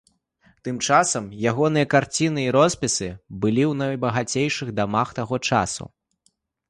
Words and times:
Тым 0.67 0.77
часам, 0.85 1.25
ягоныя 1.51 1.89
карціны 1.93 2.45
і 2.47 2.53
роспісы 2.57 3.09
былі 3.43 3.63
ў 3.71 3.79
найбагацейшых 3.83 4.67
дамах 4.81 5.07
таго 5.21 5.35
часу. 5.51 5.85